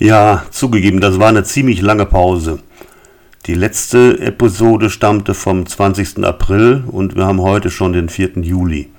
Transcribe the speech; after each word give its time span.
Ja, 0.00 0.44
zugegeben, 0.52 1.00
das 1.00 1.18
war 1.18 1.28
eine 1.28 1.42
ziemlich 1.42 1.80
lange 1.82 2.06
Pause. 2.06 2.60
Die 3.46 3.54
letzte 3.54 4.20
Episode 4.20 4.90
stammte 4.90 5.34
vom 5.34 5.66
20. 5.66 6.24
April 6.24 6.84
und 6.86 7.16
wir 7.16 7.26
haben 7.26 7.40
heute 7.40 7.68
schon 7.68 7.92
den 7.92 8.08
4. 8.08 8.42
Juli. 8.42 8.90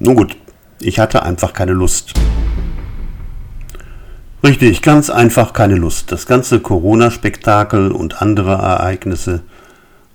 Nun 0.00 0.14
gut, 0.14 0.36
ich 0.78 0.98
hatte 0.98 1.22
einfach 1.22 1.54
keine 1.54 1.72
Lust. 1.72 2.12
Richtig, 4.42 4.82
ganz 4.82 5.08
einfach 5.08 5.54
keine 5.54 5.76
Lust. 5.76 6.12
Das 6.12 6.26
ganze 6.26 6.60
Corona-Spektakel 6.60 7.90
und 7.90 8.20
andere 8.20 8.52
Ereignisse 8.52 9.40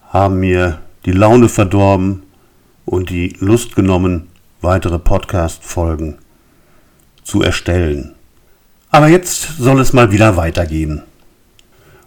haben 0.07 0.39
mir 0.39 0.81
die 1.05 1.13
Laune 1.13 1.49
verdorben 1.49 2.21
und 2.85 3.09
die 3.09 3.35
Lust 3.39 3.75
genommen, 3.75 4.27
weitere 4.61 4.99
Podcast-Folgen 4.99 6.19
zu 7.23 7.41
erstellen. 7.41 8.13
Aber 8.91 9.07
jetzt 9.07 9.57
soll 9.57 9.79
es 9.79 9.93
mal 9.93 10.11
wieder 10.11 10.35
weitergehen. 10.35 11.03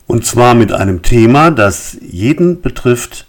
Und 0.06 0.26
zwar 0.26 0.54
mit 0.54 0.72
einem 0.72 1.02
Thema, 1.02 1.50
das 1.50 1.96
jeden 2.00 2.60
betrifft, 2.60 3.26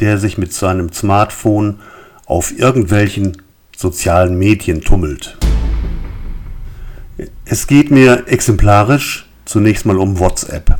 der 0.00 0.18
sich 0.18 0.38
mit 0.38 0.52
seinem 0.52 0.92
Smartphone 0.92 1.80
auf 2.26 2.56
irgendwelchen 2.56 3.42
sozialen 3.76 4.38
Medien 4.38 4.80
tummelt. 4.82 5.36
Es 7.44 7.66
geht 7.66 7.90
mir 7.90 8.24
exemplarisch 8.28 9.26
zunächst 9.44 9.86
mal 9.86 9.98
um 9.98 10.18
WhatsApp. 10.18 10.78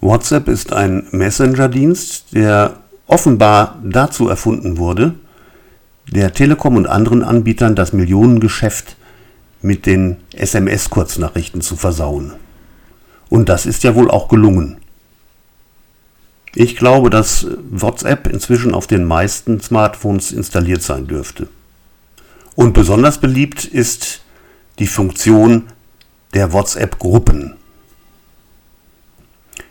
WhatsApp 0.00 0.48
ist 0.48 0.72
ein 0.72 1.06
Messenger-Dienst, 1.10 2.34
der 2.34 2.74
offenbar 3.06 3.78
dazu 3.84 4.28
erfunden 4.28 4.78
wurde, 4.78 5.14
der 6.10 6.32
Telekom 6.32 6.76
und 6.76 6.86
anderen 6.86 7.22
Anbietern 7.22 7.74
das 7.74 7.92
Millionengeschäft 7.92 8.96
mit 9.62 9.86
den 9.86 10.16
SMS-Kurznachrichten 10.32 11.60
zu 11.60 11.76
versauen. 11.76 12.32
Und 13.28 13.48
das 13.48 13.64
ist 13.64 13.82
ja 13.84 13.94
wohl 13.94 14.10
auch 14.10 14.28
gelungen. 14.28 14.76
Ich 16.54 16.76
glaube, 16.76 17.08
dass 17.08 17.46
WhatsApp 17.70 18.26
inzwischen 18.26 18.74
auf 18.74 18.86
den 18.86 19.04
meisten 19.04 19.60
Smartphones 19.60 20.32
installiert 20.32 20.82
sein 20.82 21.06
dürfte. 21.06 21.48
Und 22.54 22.74
besonders 22.74 23.18
beliebt 23.18 23.64
ist 23.64 24.20
die 24.78 24.86
Funktion 24.86 25.68
der 26.34 26.52
WhatsApp-Gruppen. 26.52 27.54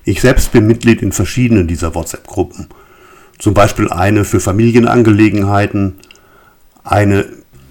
Ich 0.03 0.21
selbst 0.21 0.51
bin 0.51 0.65
Mitglied 0.65 1.03
in 1.03 1.11
verschiedenen 1.11 1.67
dieser 1.67 1.93
WhatsApp-Gruppen. 1.93 2.67
Zum 3.37 3.53
Beispiel 3.53 3.89
eine 3.89 4.23
für 4.23 4.39
Familienangelegenheiten, 4.39 5.99
eine 6.83 7.25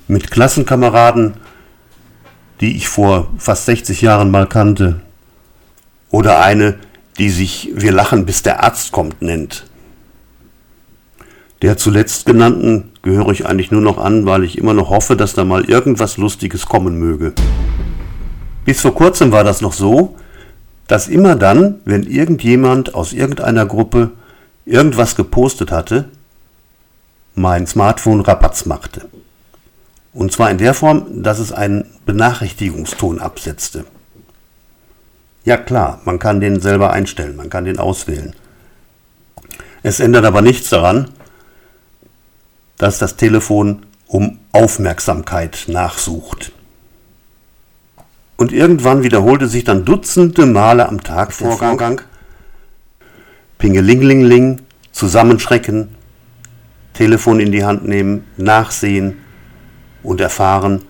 mit 0.07 0.31
Klassenkameraden, 0.31 1.34
die 2.61 2.77
ich 2.77 2.89
vor 2.89 3.28
fast 3.39 3.66
60 3.66 4.03
Jahren 4.03 4.30
mal 4.30 4.47
kannte, 4.47 5.00
oder 6.11 6.42
eine, 6.42 6.78
die 7.19 7.30
sich 7.30 7.70
Wir 7.75 7.92
lachen, 7.92 8.27
bis 8.27 8.42
der 8.42 8.62
Arzt 8.62 8.92
kommt 8.92 9.22
nennt. 9.22 9.66
Der 11.62 11.77
zuletzt 11.77 12.27
genannten 12.27 12.91
gehöre 13.03 13.31
ich 13.31 13.47
eigentlich 13.47 13.70
nur 13.70 13.83
noch 13.83 13.98
an, 13.98 14.27
weil 14.27 14.44
ich 14.44 14.58
immer 14.58 14.75
noch 14.75 14.91
hoffe, 14.91 15.16
dass 15.16 15.34
da 15.34 15.44
mal 15.44 15.64
irgendwas 15.64 16.16
Lustiges 16.16 16.66
kommen 16.66 16.98
möge. 16.98 17.33
Bis 18.64 18.81
vor 18.81 18.94
kurzem 18.94 19.31
war 19.31 19.44
das 19.44 19.61
noch 19.61 19.75
so, 19.75 20.16
dass 20.86 21.06
immer 21.06 21.36
dann, 21.36 21.81
wenn 21.84 22.03
irgendjemand 22.03 22.94
aus 22.94 23.12
irgendeiner 23.12 23.66
Gruppe 23.66 24.11
irgendwas 24.64 25.16
gepostet 25.16 25.70
hatte, 25.70 26.08
mein 27.34 27.66
Smartphone 27.66 28.20
Rabatz 28.20 28.64
machte. 28.64 29.09
Und 30.12 30.33
zwar 30.33 30.50
in 30.50 30.58
der 30.58 30.75
Form, 30.75 31.22
dass 31.22 31.39
es 31.39 31.53
einen 31.53 31.86
Benachrichtigungston 32.05 33.20
absetzte. 33.20 33.84
Ja 35.44 35.56
klar, 35.56 36.00
man 36.05 36.19
kann 36.19 36.41
den 36.41 36.61
selber 36.61 36.92
einstellen, 36.92 37.36
man 37.36 37.48
kann 37.48 37.64
den 37.64 37.78
auswählen. 37.78 38.34
Es 39.83 40.00
ändert 40.00 40.25
aber 40.25 40.42
nichts 40.42 40.69
daran, 40.69 41.08
dass 42.76 42.99
das 42.99 43.16
Telefon 43.16 43.87
um 44.06 44.38
Aufmerksamkeit 44.53 45.65
nachsucht. 45.69 46.53
Und 48.37 48.53
irgendwann 48.53 49.03
wiederholte 49.03 49.49
sich 49.49 49.65
dann 49.65 49.84
dutzende 49.84 50.47
Male 50.47 50.88
am 50.88 51.03
Tag 51.03 51.37
der 51.38 51.53
Vorgang. 51.53 52.00
Pingelinglingling, 53.59 54.62
zusammenschrecken, 54.93 55.94
Telefon 56.94 57.38
in 57.38 57.53
die 57.53 57.65
Hand 57.65 57.87
nehmen, 57.87 58.25
nachsehen 58.37 59.19
und 60.03 60.21
erfahren, 60.21 60.83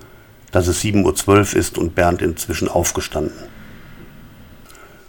dass 0.53 0.67
es 0.67 0.83
7.12 0.83 1.29
Uhr 1.29 1.57
ist 1.57 1.79
und 1.79 1.95
Bernd 1.95 2.23
inzwischen 2.23 2.69
aufgestanden. 2.69 3.33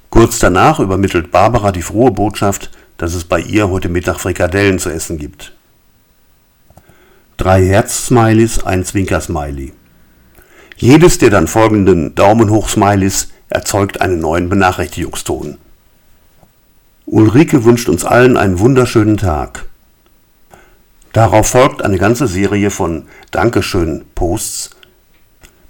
Kurz 0.10 0.40
danach 0.40 0.80
übermittelt 0.80 1.32
Barbara 1.32 1.72
die 1.72 1.82
frohe 1.82 2.12
Botschaft, 2.12 2.70
dass 2.98 3.14
es 3.14 3.24
bei 3.24 3.40
ihr 3.40 3.70
heute 3.70 3.90
Mittag 3.90 4.20
Frikadellen 4.20 4.78
zu 4.78 4.90
essen 4.90 5.18
gibt. 5.18 5.54
Drei 7.38 7.66
Herz-Smileys, 7.66 8.64
ein 8.64 8.86
Zwinker-Smiley. 8.86 9.74
Jedes 10.76 11.18
der 11.18 11.30
dann 11.30 11.48
folgenden 11.48 12.14
Daumen 12.14 12.50
hoch-Smileys 12.50 13.30
erzeugt 13.50 14.02
einen 14.02 14.20
neuen 14.20 14.50
Benachrichtigungston. 14.50 15.58
Ulrike 17.06 17.66
wünscht 17.66 17.90
uns 17.90 18.06
allen 18.06 18.38
einen 18.38 18.60
wunderschönen 18.60 19.18
Tag. 19.18 19.66
Darauf 21.14 21.50
folgt 21.50 21.82
eine 21.82 21.98
ganze 21.98 22.26
Serie 22.28 22.72
von 22.72 23.04
Dankeschön-Posts 23.32 24.70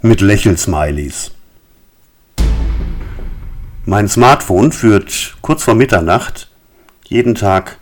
mit 0.00 0.20
Lächelsmileys. 0.20 1.32
Mein 3.84 4.08
Smartphone 4.08 4.70
führt 4.70 5.36
kurz 5.42 5.64
vor 5.64 5.74
Mitternacht 5.74 6.48
jeden 7.04 7.34
Tag 7.34 7.78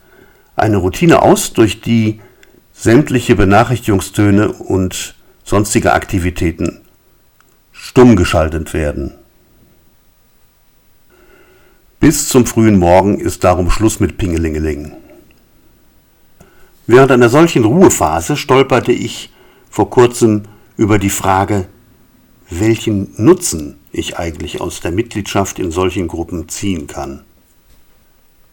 eine 0.57 0.79
Routine 0.79 1.21
aus, 1.23 1.53
durch 1.53 1.83
die 1.83 2.21
sämtliche 2.73 3.37
Benachrichtigungstöne 3.37 4.51
und 4.53 5.15
sonstige 5.45 5.93
Aktivitäten 5.93 6.81
stumm 7.73 8.17
geschaltet 8.17 8.73
werden. 8.73 9.13
Bis 11.99 12.29
zum 12.31 12.47
frühen 12.47 12.79
Morgen 12.79 13.21
ist 13.21 13.45
darum 13.45 13.71
Schluss 13.71 14.01
mit 14.01 14.17
Pingelingeling. 14.17 14.93
Während 16.93 17.13
einer 17.13 17.29
solchen 17.29 17.65
Ruhephase 17.65 18.37
stolperte 18.37 18.91
ich 18.91 19.31
vor 19.71 19.91
kurzem 19.91 20.43
über 20.77 20.99
die 20.99 21.09
Frage, 21.09 21.69
welchen 22.51 23.13
Nutzen 23.17 23.77
ich 23.93 24.19
eigentlich 24.19 24.61
aus 24.61 24.81
der 24.81 24.91
Mitgliedschaft 24.91 25.61
in 25.61 25.71
solchen 25.71 26.09
Gruppen 26.09 26.49
ziehen 26.49 26.89
kann. 26.89 27.21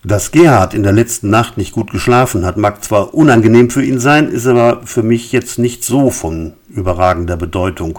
Dass 0.04 0.30
Gerhard 0.30 0.76
in 0.76 0.84
der 0.84 0.92
letzten 0.92 1.32
Nacht 1.32 1.58
nicht 1.58 1.72
gut 1.72 1.90
geschlafen 1.90 2.46
hat, 2.46 2.58
mag 2.58 2.84
zwar 2.84 3.16
unangenehm 3.16 3.72
für 3.72 3.84
ihn 3.84 4.00
sein, 4.00 4.30
ist 4.30 4.46
aber 4.46 4.86
für 4.86 5.02
mich 5.02 5.32
jetzt 5.32 5.58
nicht 5.58 5.84
so 5.84 6.12
von 6.12 6.54
überragender 6.70 7.38
Bedeutung. 7.38 7.98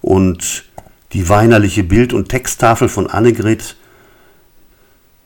Und 0.00 0.64
die 1.12 1.28
weinerliche 1.28 1.84
Bild- 1.84 2.14
und 2.14 2.30
Texttafel 2.30 2.88
von 2.88 3.06
Annegret 3.06 3.76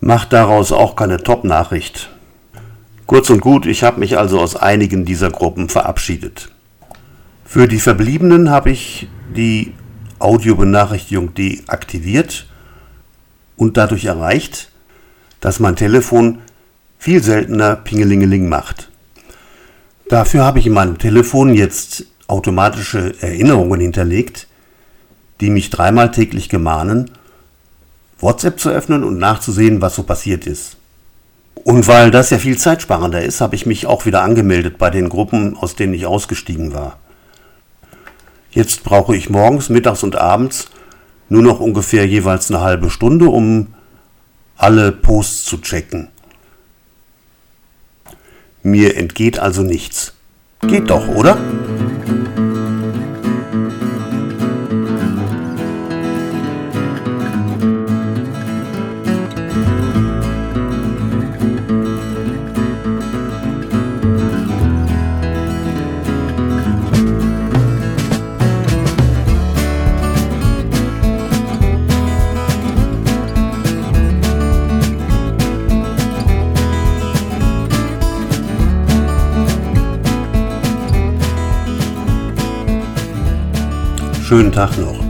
macht 0.01 0.35
daraus 0.35 0.73
auch 0.73 0.95
keine 0.95 1.23
Top-Nachricht. 1.23 2.12
Kurz 3.12 3.28
und 3.28 3.43
gut, 3.43 3.67
ich 3.67 3.83
habe 3.83 4.00
mich 4.00 4.17
also 4.17 4.41
aus 4.41 4.56
einigen 4.56 5.05
dieser 5.05 5.31
Gruppen 5.31 5.69
verabschiedet. 5.69 6.49
Für 7.45 7.69
die 7.69 7.78
Verbliebenen 7.78 8.49
habe 8.49 8.71
ich 8.71 9.06
die 9.37 9.75
Audiobenachrichtigung 10.19 11.34
deaktiviert 11.34 12.47
und 13.59 13.77
dadurch 13.77 14.06
erreicht, 14.06 14.71
dass 15.41 15.61
mein 15.61 15.77
Telefon 15.77 16.39
viel 16.99 17.23
seltener 17.23 17.77
Pingelingeling 17.77 18.49
macht. 18.49 18.89
Dafür 20.09 20.44
habe 20.44 20.61
ich 20.61 20.67
in 20.67 20.73
meinem 20.73 20.97
Telefon 20.97 21.53
jetzt 21.53 22.06
automatische 22.29 23.15
Erinnerungen 23.21 23.81
hinterlegt, 23.81 24.47
die 25.43 25.50
mich 25.50 25.69
dreimal 25.69 26.12
täglich 26.12 26.49
gemahnen, 26.49 27.11
WhatsApp 28.20 28.59
zu 28.59 28.70
öffnen 28.70 29.05
und 29.05 29.19
nachzusehen, 29.19 29.82
was 29.82 29.97
so 29.97 30.03
passiert 30.03 30.47
ist. 30.47 30.79
Und 31.54 31.87
weil 31.87 32.10
das 32.10 32.31
ja 32.31 32.38
viel 32.38 32.58
zeitsparender 32.58 33.22
ist, 33.22 33.40
habe 33.40 33.54
ich 33.54 33.66
mich 33.66 33.87
auch 33.87 34.04
wieder 34.06 34.22
angemeldet 34.22 34.78
bei 34.78 34.90
den 34.90 35.08
Gruppen, 35.08 35.56
aus 35.56 35.76
denen 35.76 35.94
ich 35.94 36.06
ausgestiegen 36.06 36.75
war. 36.75 36.99
Jetzt 38.50 38.84
brauche 38.84 39.16
ich 39.16 39.31
morgens, 39.31 39.69
mittags 39.69 40.02
und 40.02 40.16
abends 40.16 40.69
nur 41.28 41.43
noch 41.43 41.60
ungefähr 41.60 42.06
jeweils 42.06 42.50
eine 42.50 42.60
halbe 42.60 42.90
Stunde, 42.90 43.26
um 43.31 43.69
alle 44.56 44.93
Posts 44.93 45.44
zu 45.46 45.58
checken. 45.58 46.08
Mir 48.62 48.96
entgeht 48.96 49.38
also 49.38 49.62
nichts. 49.62 50.12
Geht 50.60 50.90
doch, 50.90 51.08
oder? 51.08 51.38
Schönen 84.32 84.50
Tag 84.50 84.79
noch. 84.79 85.01